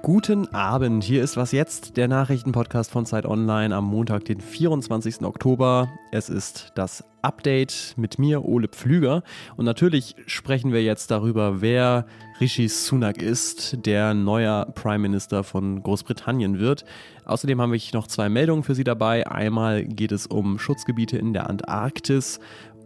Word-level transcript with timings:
Guten 0.00 0.48
Abend, 0.54 1.04
hier 1.04 1.22
ist 1.22 1.36
was 1.36 1.52
jetzt, 1.52 1.98
der 1.98 2.08
Nachrichtenpodcast 2.08 2.90
von 2.90 3.04
Zeit 3.04 3.26
Online 3.26 3.76
am 3.76 3.84
Montag, 3.84 4.24
den 4.24 4.40
24. 4.40 5.20
Oktober. 5.20 5.90
Es 6.12 6.30
ist 6.30 6.72
das 6.76 7.04
Update 7.20 7.92
mit 7.98 8.18
mir, 8.18 8.46
Ole 8.46 8.68
Pflüger. 8.68 9.22
Und 9.58 9.66
natürlich 9.66 10.16
sprechen 10.24 10.72
wir 10.72 10.82
jetzt 10.82 11.10
darüber, 11.10 11.60
wer 11.60 12.06
Rishi 12.40 12.68
Sunak 12.68 13.20
ist, 13.20 13.84
der 13.84 14.14
neuer 14.14 14.72
Prime 14.74 15.00
Minister 15.00 15.44
von 15.44 15.82
Großbritannien 15.82 16.58
wird. 16.58 16.86
Außerdem 17.26 17.60
habe 17.60 17.76
ich 17.76 17.92
noch 17.92 18.06
zwei 18.06 18.30
Meldungen 18.30 18.62
für 18.62 18.74
Sie 18.74 18.84
dabei. 18.84 19.26
Einmal 19.26 19.84
geht 19.84 20.12
es 20.12 20.26
um 20.26 20.58
Schutzgebiete 20.58 21.18
in 21.18 21.34
der 21.34 21.50
Antarktis 21.50 22.40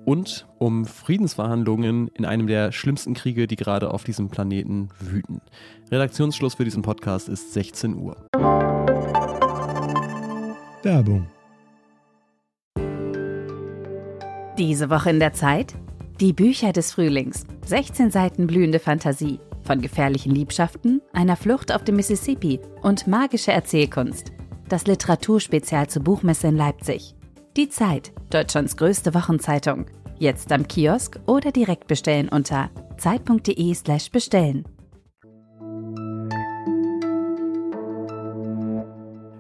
und 0.05 0.47
um 0.59 0.85
Friedensverhandlungen 0.85 2.09
in 2.09 2.25
einem 2.25 2.47
der 2.47 2.73
schlimmsten 2.73 3.15
Kriege, 3.15 3.47
die 3.47 3.57
gerade 3.57 3.93
auf 3.93 4.05
diesem 4.05 4.29
Planeten 4.29 4.89
wüten. 5.01 5.41
Redaktionsschluss 5.91 6.55
für 6.55 6.65
diesen 6.65 6.83
Podcast 6.83 7.29
ist 7.29 7.53
16 7.53 7.97
Uhr. 7.97 8.17
Werbung. 10.83 11.27
Diese 14.59 14.91
Woche 14.91 15.11
in 15.11 15.21
der 15.21 15.33
Zeit? 15.33 15.75
Die 16.21 16.33
Bücher 16.33 16.73
des 16.73 16.93
Frühlings. 16.93 17.45
16 17.67 18.11
Seiten 18.11 18.47
blühende 18.47 18.79
Fantasie. 18.79 19.41
Von 19.65 19.81
gefährlichen 19.81 20.35
Liebschaften, 20.35 21.01
einer 21.13 21.37
Flucht 21.37 21.73
auf 21.73 21.85
dem 21.85 21.97
Mississippi 21.97 22.61
und 22.83 23.07
magische 23.07 23.53
Erzählkunst. 23.53 24.33
Das 24.69 24.87
Literaturspezial 24.87 25.89
zur 25.89 26.03
Buchmesse 26.03 26.49
in 26.49 26.57
Leipzig. 26.57 27.15
Die 27.55 27.69
Zeit, 27.69 28.13
Deutschlands 28.31 28.79
größte 28.79 29.13
Wochenzeitung. 29.13 29.85
Jetzt 30.19 30.51
am 30.53 30.67
Kiosk 30.67 31.21
oder 31.27 31.53
direkt 31.53 31.87
bestellen 31.87 32.31
unter 32.31 32.71
zeit.de/slash 32.97 34.11
bestellen. 34.11 34.65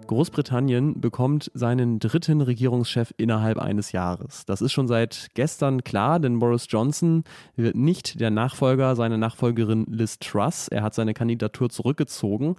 Großbritannien 0.08 1.00
bekommt 1.00 1.50
seinen 1.54 2.00
dritten 2.00 2.42
Regierungschef 2.42 3.14
innerhalb 3.16 3.56
eines 3.56 3.92
Jahres. 3.92 4.44
Das 4.44 4.60
ist 4.60 4.72
schon 4.72 4.88
seit 4.88 5.28
gestern 5.32 5.82
klar, 5.82 6.20
denn 6.20 6.38
Boris 6.38 6.66
Johnson 6.68 7.24
wird 7.56 7.76
nicht 7.76 8.20
der 8.20 8.30
Nachfolger 8.30 8.94
seiner 8.94 9.16
Nachfolgerin 9.16 9.86
Liz 9.88 10.18
Truss. 10.18 10.68
Er 10.68 10.82
hat 10.82 10.92
seine 10.92 11.14
Kandidatur 11.14 11.70
zurückgezogen. 11.70 12.56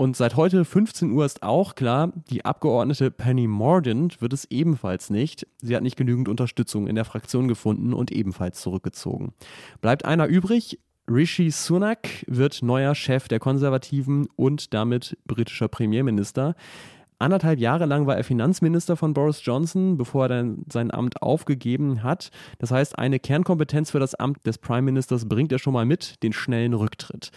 Und 0.00 0.16
seit 0.16 0.34
heute 0.34 0.64
15 0.64 1.12
Uhr 1.12 1.26
ist 1.26 1.42
auch 1.42 1.74
klar, 1.74 2.10
die 2.30 2.46
Abgeordnete 2.46 3.10
Penny 3.10 3.46
Mordaunt 3.46 4.22
wird 4.22 4.32
es 4.32 4.46
ebenfalls 4.46 5.10
nicht. 5.10 5.46
Sie 5.60 5.76
hat 5.76 5.82
nicht 5.82 5.98
genügend 5.98 6.26
Unterstützung 6.26 6.86
in 6.86 6.94
der 6.94 7.04
Fraktion 7.04 7.48
gefunden 7.48 7.92
und 7.92 8.10
ebenfalls 8.10 8.62
zurückgezogen. 8.62 9.34
Bleibt 9.82 10.06
einer 10.06 10.26
übrig, 10.26 10.78
Rishi 11.06 11.50
Sunak 11.50 12.24
wird 12.26 12.62
neuer 12.62 12.94
Chef 12.94 13.28
der 13.28 13.40
Konservativen 13.40 14.26
und 14.36 14.72
damit 14.72 15.18
britischer 15.26 15.68
Premierminister. 15.68 16.54
Anderthalb 17.20 17.58
Jahre 17.58 17.84
lang 17.84 18.06
war 18.06 18.16
er 18.16 18.24
Finanzminister 18.24 18.96
von 18.96 19.12
Boris 19.12 19.44
Johnson, 19.44 19.98
bevor 19.98 20.24
er 20.24 20.28
dann 20.28 20.64
sein 20.72 20.90
Amt 20.90 21.20
aufgegeben 21.20 22.02
hat. 22.02 22.30
Das 22.58 22.70
heißt, 22.70 22.98
eine 22.98 23.18
Kernkompetenz 23.18 23.90
für 23.90 24.00
das 24.00 24.14
Amt 24.14 24.46
des 24.46 24.56
Prime 24.56 24.80
Ministers 24.80 25.28
bringt 25.28 25.52
er 25.52 25.58
schon 25.58 25.74
mal 25.74 25.84
mit, 25.84 26.22
den 26.22 26.32
schnellen 26.32 26.72
Rücktritt. 26.72 27.30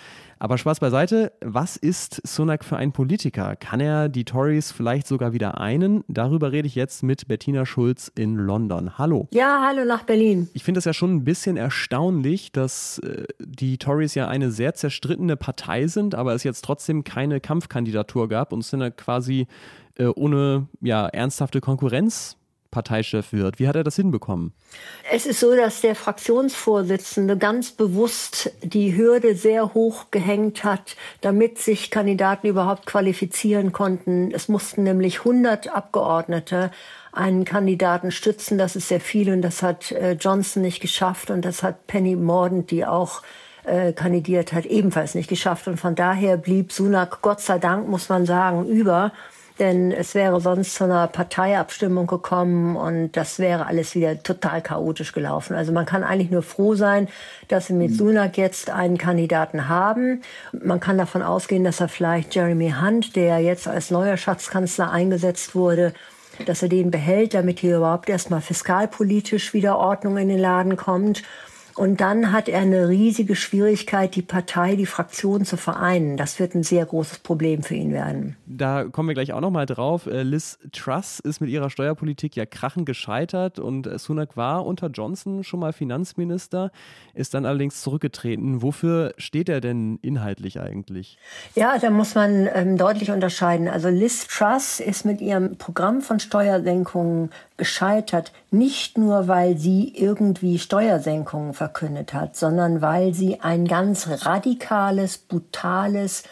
Aber 0.44 0.58
Spaß 0.58 0.82
beiseite, 0.82 1.32
was 1.40 1.78
ist 1.78 2.20
Sunak 2.28 2.66
für 2.66 2.76
ein 2.76 2.92
Politiker? 2.92 3.56
Kann 3.56 3.80
er 3.80 4.10
die 4.10 4.26
Tories 4.26 4.74
vielleicht 4.74 5.08
sogar 5.08 5.32
wieder 5.32 5.62
einen? 5.62 6.04
Darüber 6.10 6.52
rede 6.52 6.68
ich 6.68 6.76
jetzt 6.76 7.02
mit 7.02 7.30
Bettina 7.30 7.66
Schulz 7.66 8.12
in 8.14 8.36
London. 8.36 8.98
Hallo. 8.98 9.30
Ja, 9.32 9.64
hallo 9.66 9.86
nach 9.86 10.04
Berlin. 10.04 10.50
Ich 10.52 10.66
finde 10.66 10.80
es 10.80 10.84
ja 10.84 10.92
schon 10.92 11.16
ein 11.16 11.24
bisschen 11.24 11.56
erstaunlich, 11.56 12.52
dass 12.52 13.00
äh, 13.00 13.24
die 13.40 13.78
Tories 13.78 14.16
ja 14.16 14.28
eine 14.28 14.52
sehr 14.52 14.74
zerstrittene 14.74 15.38
Partei 15.38 15.88
sind, 15.88 16.14
aber 16.14 16.34
es 16.34 16.44
jetzt 16.44 16.66
trotzdem 16.66 17.06
keine 17.06 17.40
Kampfkandidatur 17.40 18.28
gab 18.28 18.52
und 18.52 18.64
ja 18.64 18.90
quasi 18.90 19.48
äh, 19.98 20.08
ohne 20.08 20.68
ja, 20.82 21.08
ernsthafte 21.08 21.62
Konkurrenz 21.62 22.36
Parteichef 22.74 23.32
wird. 23.32 23.60
Wie 23.60 23.68
hat 23.68 23.76
er 23.76 23.84
das 23.84 23.96
hinbekommen? 23.96 24.52
Es 25.12 25.26
ist 25.26 25.40
so, 25.40 25.56
dass 25.56 25.80
der 25.82 25.96
Fraktionsvorsitzende 25.96 27.38
ganz 27.38 27.72
bewusst 27.72 28.52
die 28.64 28.98
Hürde 28.98 29.36
sehr 29.36 29.74
hoch 29.74 30.08
gehängt 30.12 30.64
hat, 30.64 30.98
damit 31.22 31.60
sich 31.60 31.92
Kandidaten 31.92 32.48
überhaupt 32.48 32.86
qualifizieren 32.86 33.72
konnten. 33.72 34.32
Es 34.32 34.50
mussten 34.50 34.84
nämlich 34.84 35.20
100 35.20 35.74
Abgeordnete 35.74 36.72
einen 37.12 37.46
Kandidaten 37.46 38.12
stützen. 38.12 38.58
Das 38.58 38.76
ist 38.76 38.88
sehr 38.88 39.00
viel 39.00 39.32
und 39.32 39.44
das 39.44 39.62
hat 39.62 39.92
äh, 39.92 40.14
Johnson 40.14 40.64
nicht 40.64 40.82
geschafft 40.82 41.30
und 41.30 41.46
das 41.46 41.62
hat 41.62 41.86
Penny 41.88 42.16
Mordaunt, 42.16 42.72
die 42.72 42.86
auch 42.86 43.22
äh, 43.66 43.94
kandidiert 43.94 44.52
hat, 44.52 44.66
ebenfalls 44.66 45.16
nicht 45.16 45.30
geschafft. 45.30 45.68
Und 45.68 45.78
von 45.78 45.96
daher 45.96 46.38
blieb 46.38 46.72
Sunak, 46.72 47.22
Gott 47.22 47.40
sei 47.40 47.60
Dank, 47.60 47.88
muss 47.88 48.10
man 48.10 48.26
sagen, 48.26 48.66
über 48.66 49.12
denn 49.64 49.94
es 49.94 50.14
wäre 50.14 50.42
sonst 50.42 50.76
zu 50.76 50.84
einer 50.84 51.08
Parteiabstimmung 51.08 52.06
gekommen 52.06 52.76
und 52.76 53.14
das 53.14 53.40
wäre 53.40 53.66
alles 53.66 53.96
wieder 53.96 54.22
total 54.22 54.62
chaotisch 54.62 55.14
gelaufen. 55.14 55.56
Also 55.56 55.72
man 55.72 55.86
kann 55.86 56.04
eigentlich 56.04 56.30
nur 56.30 56.44
froh 56.44 56.76
sein, 56.76 57.08
dass 57.48 57.68
sie 57.68 57.74
mit 57.74 57.92
mhm. 57.92 57.96
Sunak 57.96 58.38
jetzt 58.38 58.70
einen 58.70 58.98
Kandidaten 58.98 59.70
haben. 59.70 60.22
Man 60.52 60.82
kann 60.82 60.98
davon 60.98 61.22
ausgehen, 61.22 61.64
dass 61.64 61.80
er 61.80 61.88
vielleicht 61.88 62.36
Jeremy 62.36 62.74
Hunt, 62.82 63.16
der 63.16 63.40
jetzt 63.40 63.70
als 63.70 63.90
neuer 63.90 64.18
Schatzkanzler 64.18 64.92
eingesetzt 64.92 65.56
wurde, 65.56 65.94
dass 66.46 66.62
er 66.62 66.68
den 66.68 66.92
behält, 66.92 67.34
damit 67.34 67.60
hier 67.60 67.78
überhaupt 67.78 68.10
erstmal 68.10 68.42
fiskalpolitisch 68.42 69.54
wieder 69.54 69.78
Ordnung 69.78 70.18
in 70.18 70.28
den 70.28 70.40
Laden 70.40 70.76
kommt. 70.76 71.24
Und 71.76 72.02
dann 72.02 72.32
hat 72.32 72.48
er 72.50 72.60
eine 72.60 72.88
riesige 72.88 73.36
Schwierigkeit, 73.36 74.16
die 74.16 74.22
Partei, 74.22 74.76
die 74.76 74.86
Fraktion 74.86 75.44
zu 75.46 75.58
vereinen. 75.58 76.18
Das 76.18 76.40
wird 76.40 76.54
ein 76.56 76.64
sehr 76.64 76.86
großes 76.86 77.20
Problem 77.20 77.64
für 77.64 77.76
ihn 77.76 77.92
werden. 77.92 78.36
Da 78.46 78.84
kommen 78.84 79.10
wir 79.10 79.16
gleich 79.16 79.34
auch 79.34 79.42
nochmal 79.42 79.66
drauf. 79.66 80.06
Äh, 80.06 80.24
Liz 80.24 80.60
Truss 80.72 81.20
ist 81.20 81.42
mit 81.42 81.50
ihrer 81.50 81.70
Steuerpolitik 81.70 82.36
ja 82.36 82.46
krachend 82.46 82.86
gescheitert 82.86 83.60
und 83.60 83.90
Sunak 84.00 84.38
war 84.38 84.66
unter 84.66 84.88
Johnson 84.88 85.44
schon 85.44 85.60
mal 85.60 85.74
Finanzminister, 85.74 86.72
ist 87.14 87.34
dann 87.34 87.46
allerdings 87.46 87.82
zurückgetreten. 87.82 88.62
Wofür 88.62 89.14
steht 89.18 89.50
er 89.50 89.62
denn 89.62 89.98
inhaltlich 90.02 90.60
eigentlich? 90.60 91.18
Ja, 91.56 91.78
da 91.80 91.90
muss 91.90 92.16
man 92.16 92.48
ähm, 92.54 92.78
deutlich 92.78 93.10
unterscheiden. 93.12 93.68
Also 93.68 93.90
Liz 93.90 94.28
Truss 94.28 94.80
ist 94.80 95.06
mit 95.06 95.22
ihrem 95.22 95.58
Programm 95.58 96.02
von 96.02 96.20
Steuersenkungen 96.20 97.32
gescheitert, 97.64 98.34
nicht 98.52 98.98
nur 98.98 99.30
weil 99.30 99.58
sie 99.58 99.94
irgendwie 99.96 100.60
Steuersenkungen 100.60 101.54
verkündet 101.54 102.14
hat, 102.14 102.36
sondern 102.36 102.82
weil 102.82 103.14
sie 103.14 103.40
ein 103.40 103.66
ganz 103.70 104.26
radikales, 104.26 105.18
brutales, 105.18 106.24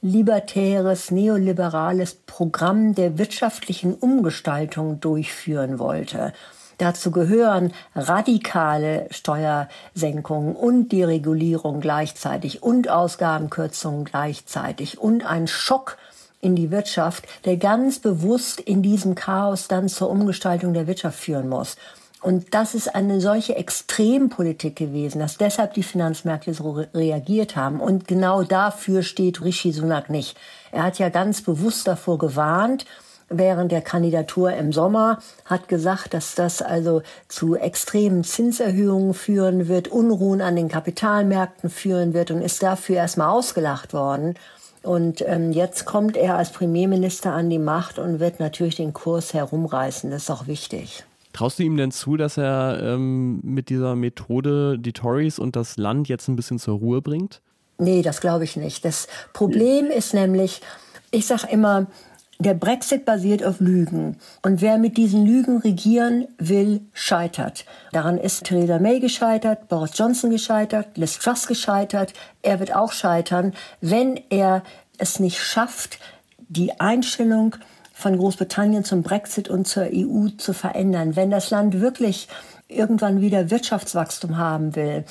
libertäres, 0.00 1.12
neoliberales 1.12 2.14
Programm 2.26 2.96
der 2.96 3.16
wirtschaftlichen 3.16 3.94
Umgestaltung 3.94 4.98
durchführen 4.98 5.78
wollte. 5.78 6.32
Dazu 6.78 7.12
gehören 7.12 7.72
radikale 7.94 9.06
Steuersenkungen 9.12 10.56
und 10.56 10.90
Deregulierung 10.90 11.78
gleichzeitig 11.80 12.64
und 12.64 12.88
Ausgabenkürzungen 12.88 14.04
gleichzeitig 14.04 14.98
und 14.98 15.24
ein 15.24 15.46
Schock 15.46 15.96
in 16.42 16.54
die 16.56 16.70
Wirtschaft, 16.70 17.24
der 17.46 17.56
ganz 17.56 18.00
bewusst 18.00 18.60
in 18.60 18.82
diesem 18.82 19.14
Chaos 19.14 19.68
dann 19.68 19.88
zur 19.88 20.10
Umgestaltung 20.10 20.74
der 20.74 20.86
Wirtschaft 20.86 21.18
führen 21.18 21.48
muss. 21.48 21.76
Und 22.20 22.54
das 22.54 22.74
ist 22.74 22.94
eine 22.94 23.20
solche 23.20 23.56
Extrempolitik 23.56 24.76
gewesen, 24.76 25.18
dass 25.18 25.38
deshalb 25.38 25.74
die 25.74 25.82
Finanzmärkte 25.82 26.52
so 26.54 26.70
re 26.72 26.88
reagiert 26.94 27.56
haben. 27.56 27.80
Und 27.80 28.06
genau 28.06 28.42
dafür 28.44 29.02
steht 29.02 29.42
Rishi 29.42 29.72
Sunak 29.72 30.10
nicht. 30.10 30.36
Er 30.70 30.84
hat 30.84 30.98
ja 30.98 31.08
ganz 31.08 31.42
bewusst 31.42 31.88
davor 31.88 32.18
gewarnt, 32.18 32.86
während 33.28 33.72
der 33.72 33.80
Kandidatur 33.80 34.52
im 34.52 34.72
Sommer, 34.72 35.18
hat 35.44 35.68
gesagt, 35.68 36.14
dass 36.14 36.34
das 36.34 36.62
also 36.62 37.02
zu 37.28 37.56
extremen 37.56 38.24
Zinserhöhungen 38.24 39.14
führen 39.14 39.68
wird, 39.68 39.88
Unruhen 39.88 40.42
an 40.42 40.54
den 40.54 40.68
Kapitalmärkten 40.68 41.70
führen 41.70 42.14
wird 42.14 42.30
und 42.30 42.42
ist 42.42 42.62
dafür 42.62 42.96
erstmal 42.96 43.30
ausgelacht 43.30 43.92
worden. 43.92 44.34
Und 44.82 45.22
ähm, 45.26 45.52
jetzt 45.52 45.84
kommt 45.84 46.16
er 46.16 46.36
als 46.36 46.50
Premierminister 46.50 47.32
an 47.32 47.50
die 47.50 47.58
Macht 47.58 47.98
und 47.98 48.20
wird 48.20 48.40
natürlich 48.40 48.76
den 48.76 48.92
Kurs 48.92 49.32
herumreißen. 49.32 50.10
Das 50.10 50.24
ist 50.24 50.30
auch 50.30 50.46
wichtig. 50.46 51.04
Traust 51.32 51.58
du 51.58 51.62
ihm 51.62 51.76
denn 51.76 51.92
zu, 51.92 52.16
dass 52.16 52.36
er 52.36 52.80
ähm, 52.82 53.40
mit 53.42 53.70
dieser 53.70 53.96
Methode 53.96 54.78
die 54.78 54.92
Tories 54.92 55.38
und 55.38 55.56
das 55.56 55.76
Land 55.76 56.08
jetzt 56.08 56.28
ein 56.28 56.36
bisschen 56.36 56.58
zur 56.58 56.78
Ruhe 56.78 57.00
bringt? 57.00 57.40
Nee, 57.78 58.02
das 58.02 58.20
glaube 58.20 58.44
ich 58.44 58.56
nicht. 58.56 58.84
Das 58.84 59.08
Problem 59.32 59.86
ist 59.86 60.14
nämlich, 60.14 60.60
ich 61.10 61.26
sage 61.26 61.48
immer, 61.50 61.86
der 62.42 62.54
Brexit 62.54 63.04
basiert 63.04 63.44
auf 63.44 63.60
Lügen. 63.60 64.16
Und 64.42 64.60
wer 64.60 64.78
mit 64.78 64.96
diesen 64.96 65.26
Lügen 65.26 65.58
regieren 65.58 66.28
will, 66.38 66.80
scheitert. 66.92 67.64
Daran 67.92 68.18
ist 68.18 68.44
Theresa 68.44 68.78
May 68.78 69.00
gescheitert, 69.00 69.68
Boris 69.68 69.96
Johnson 69.96 70.30
gescheitert, 70.30 70.96
Liz 70.96 71.18
Truss 71.18 71.46
gescheitert. 71.46 72.12
Er 72.42 72.60
wird 72.60 72.74
auch 72.74 72.92
scheitern, 72.92 73.52
wenn 73.80 74.20
er 74.30 74.62
es 74.98 75.20
nicht 75.20 75.38
schafft, 75.38 75.98
die 76.38 76.80
Einstellung 76.80 77.56
von 77.92 78.18
Großbritannien 78.18 78.84
zum 78.84 79.02
Brexit 79.02 79.48
und 79.48 79.66
zur 79.66 79.84
EU 79.92 80.28
zu 80.36 80.52
verändern. 80.52 81.16
Wenn 81.16 81.30
das 81.30 81.50
Land 81.50 81.80
wirklich 81.80 82.28
irgendwann 82.68 83.20
wieder 83.20 83.50
Wirtschaftswachstum 83.50 84.38
haben 84.38 84.74
will, 84.74 85.04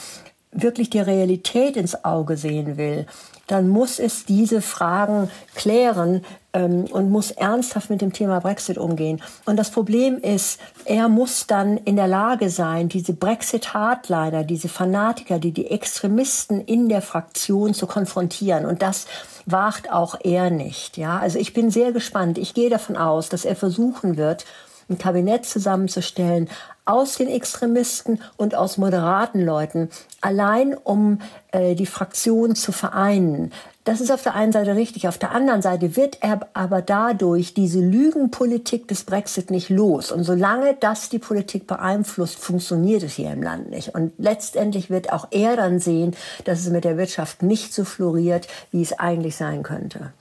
wirklich 0.51 0.89
die 0.89 0.99
Realität 0.99 1.77
ins 1.77 2.03
Auge 2.03 2.37
sehen 2.37 2.77
will, 2.77 3.05
dann 3.47 3.67
muss 3.67 3.99
es 3.99 4.25
diese 4.25 4.61
Fragen 4.61 5.29
klären 5.55 6.23
ähm, 6.53 6.85
und 6.85 7.09
muss 7.09 7.31
ernsthaft 7.31 7.89
mit 7.89 8.01
dem 8.01 8.13
Thema 8.13 8.39
Brexit 8.39 8.77
umgehen. 8.77 9.21
Und 9.45 9.57
das 9.57 9.71
Problem 9.71 10.17
ist, 10.19 10.59
er 10.85 11.09
muss 11.09 11.47
dann 11.47 11.77
in 11.77 11.97
der 11.97 12.07
Lage 12.07 12.49
sein, 12.49 12.87
diese 12.87 13.13
Brexit-Hardliner, 13.13 14.43
diese 14.43 14.69
Fanatiker, 14.69 15.39
die 15.39 15.51
die 15.51 15.69
Extremisten 15.69 16.61
in 16.61 16.87
der 16.87 17.01
Fraktion 17.01 17.73
zu 17.73 17.87
konfrontieren. 17.87 18.65
Und 18.65 18.81
das 18.81 19.05
wagt 19.45 19.91
auch 19.91 20.15
er 20.23 20.49
nicht. 20.49 20.97
Ja, 20.97 21.19
also 21.19 21.37
ich 21.37 21.53
bin 21.53 21.71
sehr 21.71 21.91
gespannt. 21.91 22.37
Ich 22.37 22.53
gehe 22.53 22.69
davon 22.69 22.95
aus, 22.95 23.27
dass 23.27 23.43
er 23.43 23.55
versuchen 23.55 24.15
wird, 24.15 24.45
ein 24.89 24.97
Kabinett 24.97 25.45
zusammenzustellen 25.45 26.49
aus 26.85 27.15
den 27.15 27.27
Extremisten 27.27 28.21
und 28.37 28.55
aus 28.55 28.77
moderaten 28.77 29.45
Leuten, 29.45 29.89
allein 30.19 30.73
um 30.73 31.19
äh, 31.51 31.75
die 31.75 31.85
Fraktion 31.85 32.55
zu 32.55 32.71
vereinen. 32.71 33.51
Das 33.83 33.99
ist 33.99 34.11
auf 34.11 34.21
der 34.21 34.35
einen 34.35 34.51
Seite 34.51 34.75
richtig. 34.75 35.07
Auf 35.07 35.17
der 35.17 35.31
anderen 35.31 35.63
Seite 35.63 35.95
wird 35.95 36.19
er 36.21 36.41
aber 36.53 36.83
dadurch 36.83 37.55
diese 37.55 37.79
Lügenpolitik 37.79 38.87
des 38.87 39.05
Brexit 39.05 39.49
nicht 39.49 39.69
los. 39.69 40.11
Und 40.11 40.23
solange 40.23 40.75
das 40.79 41.09
die 41.09 41.17
Politik 41.17 41.65
beeinflusst, 41.65 42.37
funktioniert 42.37 43.01
es 43.01 43.13
hier 43.13 43.31
im 43.31 43.41
Land 43.41 43.71
nicht. 43.71 43.95
Und 43.95 44.13
letztendlich 44.19 44.91
wird 44.91 45.11
auch 45.11 45.27
er 45.31 45.55
dann 45.55 45.79
sehen, 45.79 46.15
dass 46.45 46.59
es 46.59 46.69
mit 46.69 46.83
der 46.83 46.97
Wirtschaft 46.97 47.41
nicht 47.41 47.73
so 47.73 47.83
floriert, 47.83 48.47
wie 48.71 48.83
es 48.83 48.99
eigentlich 48.99 49.35
sein 49.35 49.63
könnte. 49.63 50.13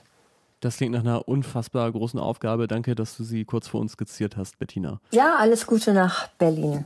Das 0.61 0.77
klingt 0.77 0.93
nach 0.93 1.01
einer 1.01 1.27
unfassbar 1.27 1.91
großen 1.91 2.19
Aufgabe. 2.19 2.67
Danke, 2.67 2.93
dass 2.93 3.17
du 3.17 3.23
sie 3.23 3.45
kurz 3.45 3.67
vor 3.67 3.81
uns 3.81 3.93
skizziert 3.93 4.37
hast, 4.37 4.59
Bettina. 4.59 5.01
Ja, 5.11 5.35
alles 5.39 5.65
Gute 5.65 5.91
nach 5.91 6.27
Berlin. 6.37 6.85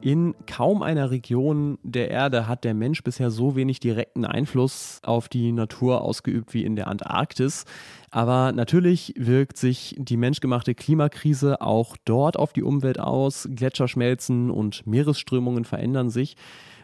In 0.00 0.34
kaum 0.46 0.82
einer 0.82 1.10
Region 1.10 1.78
der 1.82 2.10
Erde 2.10 2.48
hat 2.48 2.64
der 2.64 2.72
Mensch 2.72 3.04
bisher 3.04 3.30
so 3.30 3.54
wenig 3.54 3.80
direkten 3.80 4.24
Einfluss 4.24 4.98
auf 5.04 5.28
die 5.28 5.52
Natur 5.52 6.00
ausgeübt 6.00 6.54
wie 6.54 6.64
in 6.64 6.74
der 6.74 6.88
Antarktis. 6.88 7.66
Aber 8.10 8.52
natürlich 8.52 9.12
wirkt 9.16 9.58
sich 9.58 9.94
die 9.98 10.16
menschgemachte 10.16 10.74
Klimakrise 10.74 11.60
auch 11.60 11.96
dort 12.06 12.38
auf 12.38 12.54
die 12.54 12.62
Umwelt 12.62 12.98
aus. 12.98 13.46
Gletscher 13.54 13.88
schmelzen 13.88 14.50
und 14.50 14.86
Meeresströmungen 14.86 15.64
verändern 15.64 16.08
sich. 16.08 16.36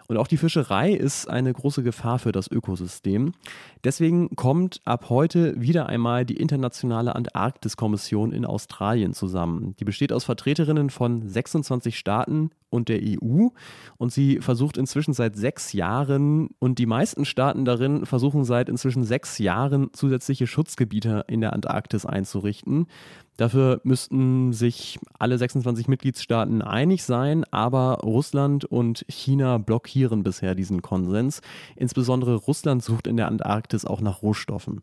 Und 0.08 0.16
auch 0.16 0.26
die 0.26 0.38
Fischerei 0.38 0.92
ist 0.92 1.28
eine 1.28 1.52
große 1.52 1.82
Gefahr 1.82 2.18
für 2.18 2.32
das 2.32 2.50
Ökosystem. 2.50 3.34
Deswegen 3.84 4.34
kommt 4.36 4.80
ab 4.86 5.10
heute 5.10 5.60
wieder 5.60 5.86
einmal 5.86 6.24
die 6.24 6.38
Internationale 6.38 7.14
Antarktiskommission 7.14 8.32
in 8.32 8.46
Australien 8.46 9.12
zusammen. 9.12 9.76
Die 9.78 9.84
besteht 9.84 10.12
aus 10.14 10.24
Vertreterinnen 10.24 10.88
von 10.88 11.28
26 11.28 11.98
Staaten 11.98 12.50
und 12.70 12.88
der 12.88 13.00
EU 13.02 13.48
und 13.96 14.12
sie 14.12 14.40
versucht 14.40 14.76
inzwischen 14.76 15.14
seit 15.14 15.36
sechs 15.36 15.72
Jahren 15.72 16.50
und 16.58 16.78
die 16.78 16.86
meisten 16.86 17.24
Staaten 17.24 17.64
darin 17.64 18.06
versuchen 18.06 18.44
seit 18.44 18.68
inzwischen 18.68 19.04
sechs 19.04 19.38
Jahren 19.38 19.90
zusätzliche 19.92 20.46
Schutzgebiete 20.46 21.24
in 21.28 21.40
der 21.40 21.52
Antarktis 21.52 22.06
einzurichten. 22.06 22.86
Dafür 23.36 23.80
müssten 23.84 24.52
sich 24.52 24.98
alle 25.18 25.38
26 25.38 25.86
Mitgliedstaaten 25.86 26.60
einig 26.60 27.04
sein, 27.04 27.44
aber 27.52 28.00
Russland 28.02 28.64
und 28.64 29.04
China 29.08 29.58
blockieren 29.58 30.24
bisher 30.24 30.56
diesen 30.56 30.82
Konsens. 30.82 31.40
Insbesondere 31.76 32.34
Russland 32.34 32.82
sucht 32.82 33.06
in 33.06 33.16
der 33.16 33.28
Antarktis 33.28 33.84
auch 33.84 34.00
nach 34.00 34.22
Rohstoffen. 34.22 34.82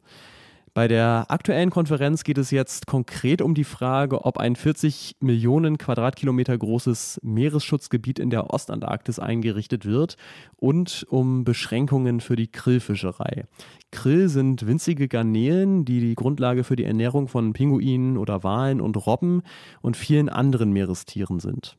Bei 0.76 0.90
der 0.90 1.28
aktuellen 1.30 1.70
Konferenz 1.70 2.26
geht 2.26 2.38
es 2.38 2.52
jetzt 2.52 2.86
konkret 2.86 3.42
um 3.42 3.54
die 3.54 3.64
Frage, 3.64 4.26
ob 4.26 4.38
ein 4.38 4.58
40 4.58 5.16
Millionen 5.22 5.78
Quadratkilometer 5.78 6.58
großes 6.58 7.22
Meeresschutzgebiet 7.24 8.20
in 8.20 8.30
der 8.30 8.54
Ostantarktis 8.54 9.18
eingerichtet 9.18 9.86
wird 9.86 10.18
und 10.58 11.06
um 11.10 11.46
Beschränkungen 11.46 12.20
für 12.20 12.36
die 12.36 12.52
Krillfischerei. 12.52 13.46
Krill 13.92 14.28
sind 14.28 14.68
winzige 14.68 15.08
Garnelen, 15.08 15.86
die 15.86 16.02
die 16.02 16.16
Grundlage 16.16 16.66
für 16.66 16.76
die 16.76 16.84
Ernährung 16.84 17.30
von 17.30 17.54
Pinguinen 17.54 18.18
oder 18.18 18.44
Walen 18.44 18.82
und 18.82 18.98
Robben 19.08 19.44
und 19.82 19.96
vielen 19.96 20.28
anderen 20.28 20.74
Meerestieren 20.74 21.40
sind. 21.40 21.78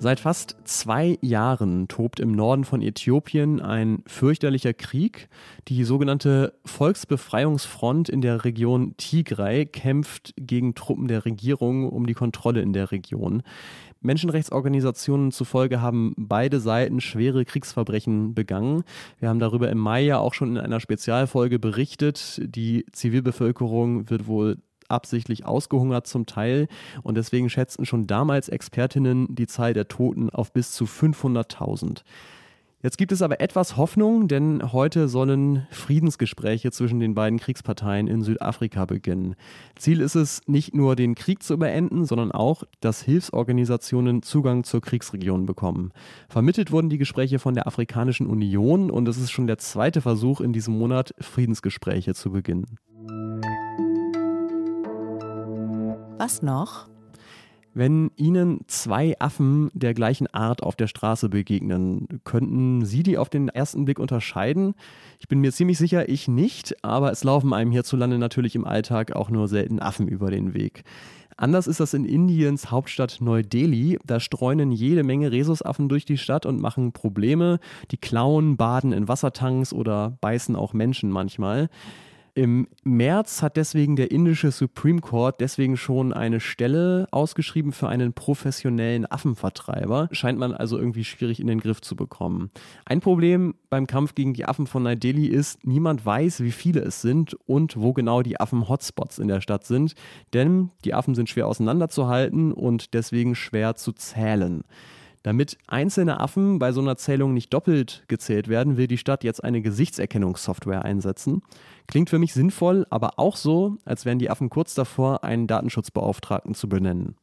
Seit 0.00 0.20
fast 0.20 0.56
zwei 0.62 1.18
Jahren 1.22 1.88
tobt 1.88 2.20
im 2.20 2.30
Norden 2.30 2.62
von 2.62 2.82
Äthiopien 2.82 3.60
ein 3.60 4.04
fürchterlicher 4.06 4.72
Krieg. 4.72 5.28
Die 5.66 5.82
sogenannte 5.82 6.54
Volksbefreiungsfront 6.64 8.08
in 8.08 8.20
der 8.20 8.44
Region 8.44 8.94
Tigray 8.96 9.66
kämpft 9.66 10.34
gegen 10.36 10.76
Truppen 10.76 11.08
der 11.08 11.24
Regierung 11.24 11.88
um 11.88 12.06
die 12.06 12.14
Kontrolle 12.14 12.62
in 12.62 12.72
der 12.72 12.92
Region. 12.92 13.42
Menschenrechtsorganisationen 14.00 15.32
zufolge 15.32 15.80
haben 15.80 16.14
beide 16.16 16.60
Seiten 16.60 17.00
schwere 17.00 17.44
Kriegsverbrechen 17.44 18.34
begangen. 18.34 18.84
Wir 19.18 19.28
haben 19.28 19.40
darüber 19.40 19.68
im 19.68 19.78
Mai 19.78 20.02
ja 20.02 20.18
auch 20.18 20.32
schon 20.32 20.50
in 20.50 20.58
einer 20.58 20.78
Spezialfolge 20.78 21.58
berichtet. 21.58 22.40
Die 22.44 22.86
Zivilbevölkerung 22.92 24.08
wird 24.08 24.28
wohl 24.28 24.58
absichtlich 24.88 25.44
ausgehungert 25.44 26.06
zum 26.06 26.26
Teil 26.26 26.68
und 27.02 27.16
deswegen 27.16 27.50
schätzten 27.50 27.86
schon 27.86 28.06
damals 28.06 28.48
Expertinnen 28.48 29.34
die 29.34 29.46
Zahl 29.46 29.74
der 29.74 29.88
Toten 29.88 30.30
auf 30.30 30.52
bis 30.52 30.72
zu 30.72 30.84
500.000. 30.84 32.02
Jetzt 32.80 32.96
gibt 32.96 33.10
es 33.10 33.22
aber 33.22 33.40
etwas 33.40 33.76
Hoffnung, 33.76 34.28
denn 34.28 34.72
heute 34.72 35.08
sollen 35.08 35.66
Friedensgespräche 35.72 36.70
zwischen 36.70 37.00
den 37.00 37.12
beiden 37.12 37.40
Kriegsparteien 37.40 38.06
in 38.06 38.22
Südafrika 38.22 38.84
beginnen. 38.84 39.34
Ziel 39.74 40.00
ist 40.00 40.14
es, 40.14 40.42
nicht 40.46 40.76
nur 40.76 40.94
den 40.94 41.16
Krieg 41.16 41.42
zu 41.42 41.58
beenden, 41.58 42.04
sondern 42.04 42.30
auch, 42.30 42.62
dass 42.78 43.02
Hilfsorganisationen 43.02 44.22
Zugang 44.22 44.62
zur 44.62 44.80
Kriegsregion 44.80 45.44
bekommen. 45.44 45.90
Vermittelt 46.28 46.70
wurden 46.70 46.88
die 46.88 46.98
Gespräche 46.98 47.40
von 47.40 47.54
der 47.54 47.66
Afrikanischen 47.66 48.28
Union 48.28 48.92
und 48.92 49.08
es 49.08 49.18
ist 49.18 49.32
schon 49.32 49.48
der 49.48 49.58
zweite 49.58 50.00
Versuch 50.00 50.40
in 50.40 50.52
diesem 50.52 50.78
Monat, 50.78 51.16
Friedensgespräche 51.18 52.14
zu 52.14 52.30
beginnen. 52.30 52.78
Was 56.18 56.42
noch? 56.42 56.88
Wenn 57.74 58.10
Ihnen 58.16 58.62
zwei 58.66 59.14
Affen 59.20 59.70
der 59.72 59.94
gleichen 59.94 60.26
Art 60.26 60.64
auf 60.64 60.74
der 60.74 60.88
Straße 60.88 61.28
begegnen, 61.28 62.08
könnten 62.24 62.84
Sie 62.84 63.04
die 63.04 63.18
auf 63.18 63.28
den 63.28 63.48
ersten 63.48 63.84
Blick 63.84 64.00
unterscheiden? 64.00 64.74
Ich 65.20 65.28
bin 65.28 65.38
mir 65.38 65.52
ziemlich 65.52 65.78
sicher, 65.78 66.08
ich 66.08 66.26
nicht, 66.26 66.82
aber 66.82 67.12
es 67.12 67.22
laufen 67.22 67.52
einem 67.52 67.70
hierzulande 67.70 68.18
natürlich 68.18 68.56
im 68.56 68.66
Alltag 68.66 69.14
auch 69.14 69.30
nur 69.30 69.46
selten 69.46 69.78
Affen 69.78 70.08
über 70.08 70.32
den 70.32 70.54
Weg. 70.54 70.82
Anders 71.36 71.68
ist 71.68 71.78
das 71.78 71.94
in 71.94 72.04
Indiens 72.04 72.72
Hauptstadt 72.72 73.18
Neu-Delhi. 73.20 74.00
Da 74.04 74.18
streunen 74.18 74.72
jede 74.72 75.04
Menge 75.04 75.30
Rhesusaffen 75.30 75.88
durch 75.88 76.04
die 76.04 76.18
Stadt 76.18 76.46
und 76.46 76.60
machen 76.60 76.90
Probleme. 76.90 77.60
Die 77.92 77.96
klauen, 77.96 78.56
baden 78.56 78.92
in 78.92 79.06
Wassertanks 79.06 79.72
oder 79.72 80.18
beißen 80.20 80.56
auch 80.56 80.72
Menschen 80.72 81.12
manchmal. 81.12 81.68
Im 82.38 82.68
März 82.84 83.42
hat 83.42 83.56
deswegen 83.56 83.96
der 83.96 84.12
indische 84.12 84.52
Supreme 84.52 85.00
Court 85.00 85.40
deswegen 85.40 85.76
schon 85.76 86.12
eine 86.12 86.38
Stelle 86.38 87.08
ausgeschrieben 87.10 87.72
für 87.72 87.88
einen 87.88 88.12
professionellen 88.12 89.10
Affenvertreiber. 89.10 90.08
Scheint 90.12 90.38
man 90.38 90.52
also 90.52 90.78
irgendwie 90.78 91.02
schwierig 91.02 91.40
in 91.40 91.48
den 91.48 91.58
Griff 91.58 91.80
zu 91.80 91.96
bekommen. 91.96 92.52
Ein 92.84 93.00
Problem 93.00 93.56
beim 93.70 93.88
Kampf 93.88 94.14
gegen 94.14 94.34
die 94.34 94.44
Affen 94.44 94.68
von 94.68 94.84
Neu-Delhi 94.84 95.26
ist, 95.26 95.66
niemand 95.66 96.06
weiß, 96.06 96.44
wie 96.44 96.52
viele 96.52 96.82
es 96.82 97.02
sind 97.02 97.34
und 97.46 97.76
wo 97.76 97.92
genau 97.92 98.22
die 98.22 98.38
Affen-Hotspots 98.38 99.18
in 99.18 99.26
der 99.26 99.40
Stadt 99.40 99.64
sind. 99.64 99.96
Denn 100.32 100.70
die 100.84 100.94
Affen 100.94 101.16
sind 101.16 101.28
schwer 101.28 101.48
auseinanderzuhalten 101.48 102.52
und 102.52 102.94
deswegen 102.94 103.34
schwer 103.34 103.74
zu 103.74 103.90
zählen. 103.90 104.62
Damit 105.22 105.58
einzelne 105.66 106.20
Affen 106.20 106.58
bei 106.58 106.72
so 106.72 106.80
einer 106.80 106.96
Zählung 106.96 107.34
nicht 107.34 107.52
doppelt 107.52 108.04
gezählt 108.08 108.48
werden, 108.48 108.76
will 108.76 108.86
die 108.86 108.98
Stadt 108.98 109.24
jetzt 109.24 109.42
eine 109.42 109.60
Gesichtserkennungssoftware 109.60 110.84
einsetzen. 110.84 111.42
Klingt 111.88 112.08
für 112.08 112.18
mich 112.18 112.34
sinnvoll, 112.34 112.86
aber 112.90 113.18
auch 113.18 113.36
so, 113.36 113.76
als 113.84 114.04
wären 114.04 114.18
die 114.18 114.30
Affen 114.30 114.48
kurz 114.48 114.74
davor, 114.74 115.24
einen 115.24 115.46
Datenschutzbeauftragten 115.46 116.54
zu 116.54 116.68
benennen. 116.68 117.16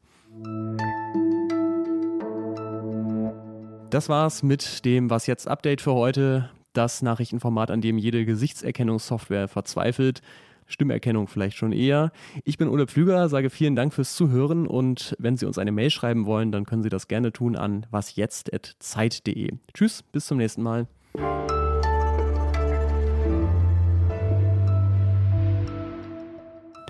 Das 3.89 4.09
war's 4.09 4.43
mit 4.43 4.83
dem 4.83 5.09
Was 5.09 5.25
jetzt 5.25 5.47
Update 5.47 5.79
für 5.79 5.93
heute. 5.93 6.49
Das 6.73 7.01
Nachrichtenformat, 7.01 7.71
an 7.71 7.79
dem 7.79 7.97
jede 7.97 8.25
Gesichtserkennungssoftware 8.25 9.47
verzweifelt. 9.47 10.21
Stimmerkennung 10.67 11.27
vielleicht 11.27 11.57
schon 11.57 11.71
eher. 11.71 12.11
Ich 12.43 12.57
bin 12.57 12.67
Ole 12.67 12.87
Pflüger, 12.87 13.29
sage 13.29 13.49
vielen 13.49 13.75
Dank 13.75 13.93
fürs 13.93 14.15
Zuhören 14.15 14.67
und 14.67 15.15
wenn 15.19 15.37
Sie 15.37 15.45
uns 15.45 15.57
eine 15.57 15.71
Mail 15.71 15.89
schreiben 15.89 16.25
wollen, 16.25 16.51
dann 16.51 16.65
können 16.65 16.83
Sie 16.83 16.89
das 16.89 17.07
gerne 17.07 17.31
tun 17.31 17.55
an 17.55 17.85
wasjetzt.zeit.de. 17.91 19.51
Tschüss, 19.73 20.03
bis 20.03 20.25
zum 20.27 20.37
nächsten 20.37 20.63
Mal. 20.63 20.87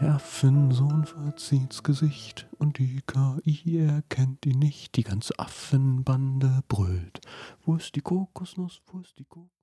Der 0.01 0.15
Affensohn 0.15 1.05
verzieht's 1.05 1.81
Gesicht 1.81 2.47
und 2.59 2.79
die 2.79 3.01
KI 3.07 3.79
erkennt 3.79 4.45
ihn 4.45 4.59
nicht. 4.59 4.97
Die 4.97 5.03
ganze 5.03 5.39
Affenbande 5.39 6.63
brüllt. 6.67 7.21
Wo 7.63 7.75
ist 7.75 7.95
die 7.95 8.01
Kokosnuss? 8.01 8.81
Wo 8.87 8.99
ist 8.99 9.17
die 9.17 9.23
Kokosnuss? 9.23 9.55